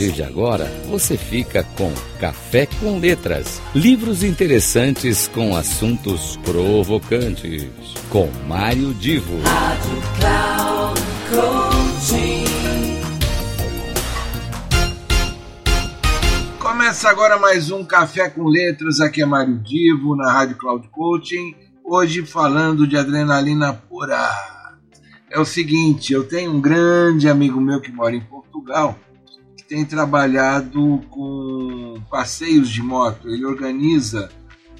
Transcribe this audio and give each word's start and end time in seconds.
partir 0.00 0.12
de 0.12 0.22
agora, 0.22 0.64
você 0.88 1.16
fica 1.16 1.62
com 1.76 1.92
Café 2.18 2.66
com 2.66 2.98
Letras, 2.98 3.60
livros 3.74 4.24
interessantes 4.24 5.28
com 5.28 5.54
assuntos 5.54 6.38
provocantes, 6.38 7.68
com 8.08 8.26
Mário 8.48 8.94
Divo. 8.94 9.38
Rádio 9.42 10.02
Cloud 10.18 11.00
Começa 16.58 17.10
agora 17.10 17.38
mais 17.38 17.70
um 17.70 17.84
Café 17.84 18.30
com 18.30 18.48
Letras, 18.48 19.00
aqui 19.00 19.20
é 19.20 19.26
Mário 19.26 19.58
Divo, 19.58 20.16
na 20.16 20.32
Rádio 20.32 20.56
Cloud 20.56 20.88
Coaching, 20.88 21.54
hoje 21.84 22.24
falando 22.24 22.86
de 22.86 22.96
adrenalina 22.96 23.74
pura. 23.74 24.30
É 25.30 25.38
o 25.38 25.44
seguinte, 25.44 26.14
eu 26.14 26.26
tenho 26.26 26.52
um 26.52 26.60
grande 26.60 27.28
amigo 27.28 27.60
meu 27.60 27.82
que 27.82 27.92
mora 27.92 28.16
em 28.16 28.20
Portugal, 28.20 28.98
tem 29.70 29.84
trabalhado 29.84 31.00
com 31.10 32.02
passeios 32.10 32.68
de 32.68 32.82
moto. 32.82 33.28
Ele 33.28 33.46
organiza 33.46 34.28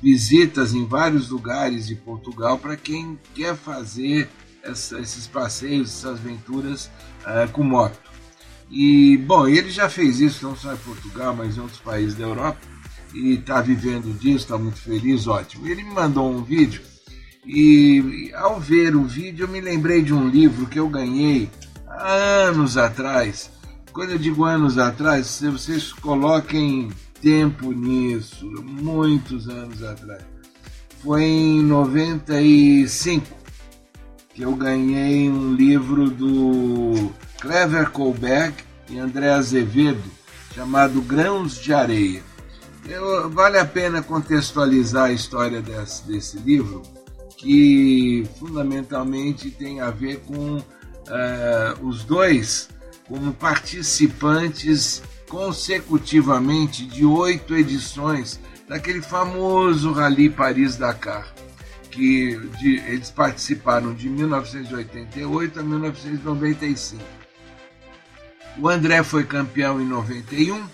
visitas 0.03 0.75
em 0.75 0.85
vários 0.85 1.31
lugares 1.31 1.87
de 1.87 1.95
Portugal 1.95 2.59
para 2.59 2.77
quem 2.77 3.17
quer 3.33 3.55
fazer 3.55 4.29
essa, 4.65 4.99
esses 4.99 5.29
passeios, 5.29 5.91
essas 5.91 6.19
aventuras 6.19 6.91
uh, 7.21 7.49
com 7.53 7.63
moto. 7.63 8.01
E, 8.69 9.17
bom, 9.19 9.47
ele 9.47 9.71
já 9.71 9.89
fez 9.89 10.19
isso 10.19 10.45
não 10.45 10.57
só 10.57 10.75
em 10.75 10.79
Portugal, 10.79 11.37
mas 11.37 11.57
em 11.57 11.61
outros 11.61 11.81
países 11.81 12.17
da 12.17 12.25
Europa, 12.25 12.59
e 13.15 13.35
está 13.35 13.61
vivendo 13.61 14.13
disso, 14.19 14.39
está 14.39 14.59
muito 14.59 14.81
feliz, 14.81 15.29
ótimo. 15.29 15.69
Ele 15.69 15.85
me 15.85 15.95
mandou 15.95 16.33
um 16.33 16.43
vídeo, 16.43 16.83
e 17.47 18.33
ao 18.35 18.61
ver 18.61 18.97
o 18.97 19.05
vídeo 19.05 19.45
eu 19.45 19.49
me 19.49 19.61
lembrei 19.61 20.03
de 20.03 20.13
um 20.13 20.29
livro 20.29 20.67
que 20.67 20.79
eu 20.79 20.89
ganhei 20.89 21.49
há 21.89 22.13
anos 22.49 22.77
atrás, 22.77 23.51
quando 23.93 24.11
eu 24.11 24.19
digo 24.19 24.45
anos 24.45 24.79
atrás, 24.79 25.27
se 25.27 25.49
vocês 25.49 25.93
coloquem 25.93 26.91
tempo 27.21 27.73
nisso, 27.73 28.47
muitos 28.63 29.49
anos 29.49 29.83
atrás. 29.83 30.23
Foi 31.03 31.23
em 31.23 31.63
95 31.63 33.27
que 34.35 34.43
eu 34.43 34.55
ganhei 34.55 35.29
um 35.29 35.55
livro 35.55 36.09
do 36.09 37.11
Clever 37.41 37.91
Colberg 37.91 38.55
e 38.89 38.99
André 38.99 39.31
Azevedo, 39.31 40.03
chamado 40.55 41.01
Grãos 41.03 41.61
de 41.61 41.73
Areia. 41.73 42.23
Eu, 42.89 43.29
vale 43.31 43.59
a 43.59 43.65
pena 43.65 44.03
contextualizar 44.03 45.07
a 45.07 45.13
história 45.13 45.61
desse, 45.61 46.07
desse 46.07 46.39
livro, 46.39 46.83
que 47.37 48.27
fundamentalmente 48.39 49.51
tem 49.51 49.81
a 49.81 49.91
ver 49.91 50.21
com 50.21 50.57
uh, 50.57 50.63
os 51.87 52.05
dois 52.05 52.69
como 53.11 53.35
participantes 53.35 55.03
consecutivamente 55.29 56.87
de 56.87 57.05
oito 57.05 57.57
edições 57.57 58.39
daquele 58.69 59.03
famoso 59.03 59.91
Rally 59.91 60.31
Paris-Dakar, 60.31 61.27
que 61.91 62.37
de, 62.61 62.77
eles 62.87 63.11
participaram 63.11 63.93
de 63.93 64.09
1988 64.09 65.59
a 65.59 65.63
1995. 65.65 67.03
O 68.57 68.69
André 68.69 69.03
foi 69.03 69.25
campeão 69.25 69.81
em 69.81 69.87
91 69.87 70.65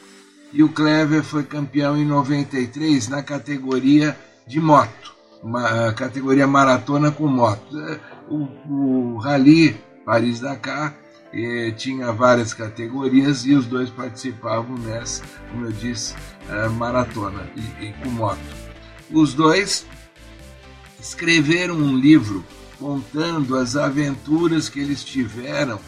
e 0.52 0.62
o 0.62 0.68
Clever 0.68 1.22
foi 1.22 1.42
campeão 1.42 1.96
em 1.96 2.04
93 2.04 3.08
na 3.08 3.22
categoria 3.22 4.14
de 4.46 4.60
moto, 4.60 5.14
uma 5.42 5.90
categoria 5.94 6.46
maratona 6.46 7.10
com 7.10 7.28
moto. 7.28 7.74
O, 8.28 9.14
o 9.14 9.18
Rally 9.18 9.74
Paris-Dakar 10.04 11.05
e 11.36 11.70
tinha 11.72 12.10
várias 12.12 12.54
categorias 12.54 13.44
e 13.44 13.52
os 13.52 13.66
dois 13.66 13.90
participavam 13.90 14.78
nessa, 14.78 15.22
como 15.50 15.66
eu 15.66 15.72
disse, 15.72 16.14
uh, 16.48 16.70
maratona 16.70 17.46
e, 17.54 17.88
e, 17.88 17.92
com 18.02 18.08
moto. 18.08 18.40
Os 19.10 19.34
dois 19.34 19.86
escreveram 20.98 21.74
um 21.74 21.94
livro 21.94 22.42
contando 22.78 23.54
as 23.56 23.76
aventuras 23.76 24.70
que 24.70 24.80
eles 24.80 25.04
tiveram 25.04 25.78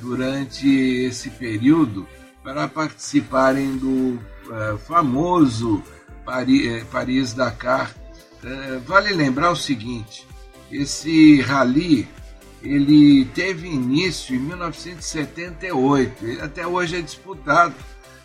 durante 0.00 0.68
esse 0.68 1.30
período 1.30 2.06
para 2.44 2.68
participarem 2.68 3.76
do 3.76 4.20
uh, 4.46 4.78
famoso 4.86 5.82
Paris, 6.24 6.64
eh, 6.64 6.84
Paris 6.92 7.34
Dakar. 7.34 7.92
Uh, 8.44 8.78
vale 8.86 9.12
lembrar 9.12 9.50
o 9.50 9.56
seguinte: 9.56 10.24
esse 10.70 11.40
rally 11.40 12.08
ele 12.62 13.24
teve 13.26 13.68
início 13.68 14.34
em 14.34 14.38
1978, 14.38 16.24
ele 16.24 16.40
até 16.40 16.66
hoje 16.66 16.96
é 16.96 17.00
disputado, 17.00 17.74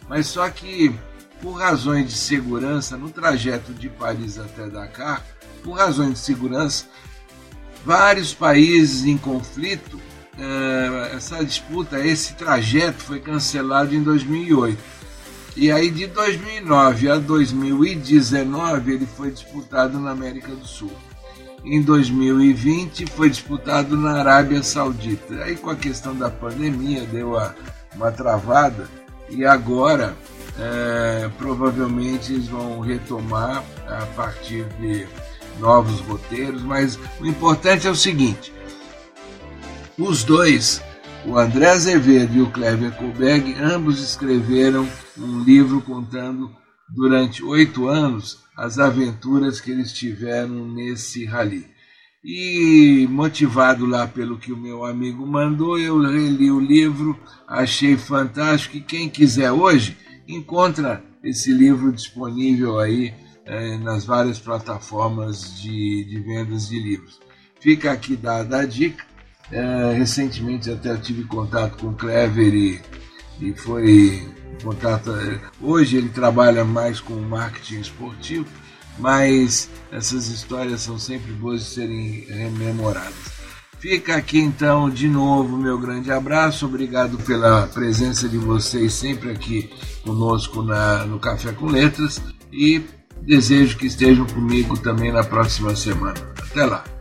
mas 0.08 0.28
só 0.28 0.50
que 0.50 0.94
por 1.42 1.54
razões 1.54 2.08
de 2.08 2.18
segurança 2.18 2.96
no 2.96 3.10
trajeto 3.10 3.74
de 3.74 3.90
Paris 3.90 4.38
até 4.38 4.68
Dakar, 4.68 5.26
por 5.64 5.74
razões 5.74 6.14
de 6.14 6.20
segurança, 6.20 6.86
vários 7.86 8.34
países 8.34 9.06
em 9.06 9.18
conflito, 9.18 10.00
eh, 10.38 11.12
essa 11.16 11.44
disputa, 11.44 12.00
esse 12.06 12.34
trajeto 12.34 13.04
foi 13.04 13.20
cancelado 13.20 13.94
em 13.94 14.02
2008. 14.02 14.78
E 15.56 15.72
aí 15.72 15.90
de 15.90 16.08
2009 16.08 17.10
a 17.10 17.18
2019 17.18 18.94
ele 18.94 19.06
foi 19.06 19.32
disputado 19.32 20.00
na 20.00 20.12
América 20.12 20.56
do 20.56 20.66
Sul 20.66 20.92
em 21.64 21.82
2020 21.82 23.06
foi 23.08 23.30
disputado 23.30 23.96
na 23.96 24.20
Arábia 24.20 24.64
Saudita. 24.64 25.44
Aí 25.44 25.56
com 25.56 25.70
a 25.70 25.76
questão 25.76 26.16
da 26.16 26.30
pandemia 26.30 27.06
deu 27.06 27.38
a, 27.38 27.54
uma 27.96 28.12
travada 28.12 28.88
e 29.30 29.46
agora 29.46 30.16
é, 30.60 31.30
provavelmente 31.38 32.34
eles 32.34 32.48
vão 32.48 32.80
retomar 32.80 33.64
a 33.88 34.06
partir 34.16 34.66
de 34.80 35.08
novos 35.60 36.00
roteiros, 36.02 36.62
mas 36.64 37.00
o 37.20 37.26
importante 37.26 37.88
é 37.88 37.92
o 37.92 37.96
seguinte: 37.96 38.54
os 39.98 40.24
dois, 40.24 40.82
o 41.26 41.38
André 41.38 41.70
Azevedo 41.70 42.36
e 42.36 42.42
o 42.42 42.50
Clever 42.50 42.92
Kohlberg, 42.94 43.56
ambos 43.62 44.02
escreveram 44.02 44.88
um 45.18 45.40
livro 45.44 45.82
contando 45.82 46.52
durante 46.94 47.44
oito 47.44 47.88
anos 47.88 48.40
as 48.56 48.78
aventuras 48.78 49.60
que 49.60 49.72
eles 49.72 49.92
tiveram 49.94 50.68
nesse 50.68 51.26
rally. 51.26 51.66
E 52.24 53.08
motivado 53.10 53.86
lá 53.86 54.06
pelo 54.06 54.38
que 54.38 54.52
o 54.52 54.58
meu 54.58 54.86
amigo 54.86 55.26
mandou, 55.26 55.80
eu 55.80 56.00
reli 56.00 56.52
o 56.52 56.60
livro, 56.60 57.18
achei 57.48 57.98
fantástico 57.98 58.78
e 58.78 58.82
quem 58.82 59.10
quiser 59.10 59.52
hoje 59.52 59.98
encontra 60.28 61.04
esse 61.24 61.52
livro 61.52 61.92
disponível 61.92 62.80
aí 62.80 63.14
eh, 63.46 63.78
nas 63.78 64.06
várias 64.06 64.38
plataformas 64.38 65.60
de, 65.60 66.04
de, 66.06 66.20
vendas 66.20 66.70
de 66.70 66.80
livros. 66.80 67.20
Fica 67.60 67.92
aqui 67.92 68.16
dada 68.16 68.60
a 68.60 68.66
dica. 68.66 69.04
Eh, 69.52 69.94
recentemente 69.98 70.70
até 70.70 70.96
tive 70.98 71.24
contato 71.24 71.78
com 71.78 71.88
o 71.88 71.96
Clever 71.96 72.54
e, 72.54 72.82
e 73.42 73.54
foi 73.54 74.24
contato. 74.62 75.12
Hoje 75.60 75.98
ele 75.98 76.10
trabalha 76.10 76.64
mais 76.64 77.00
com 77.00 77.14
marketing 77.16 77.80
esportivo, 77.80 78.46
mas 78.98 79.70
essas 79.92 80.28
histórias 80.28 80.82
são 80.82 80.98
sempre 80.98 81.32
boas 81.34 81.62
de 81.62 81.68
serem 81.68 82.26
rememoradas. 82.30 83.42
Fica 83.80 84.16
aqui 84.16 84.38
então 84.38 84.90
de 84.90 85.08
novo 85.08 85.58
meu 85.58 85.78
grande 85.78 86.12
abraço, 86.12 86.68
obrigado 86.68 87.18
pela 87.18 87.66
presença 87.66 88.30
de 88.30 88.38
vocês 88.38 88.94
sempre 88.94 89.32
aqui 89.32 89.72
conosco 90.04 90.62
na, 90.62 91.04
no 91.06 91.20
Café 91.20 91.52
com 91.52 91.66
Letras 91.66 92.22
e 92.52 92.84
desejo 93.24 93.78
que 93.78 93.88
estejam 93.88 94.26
comigo 94.28 94.78
também 94.78 95.12
na 95.12 95.24
próxima 95.24 95.76
semana. 95.76 96.20
Até 96.52 96.66
lá! 96.66 97.01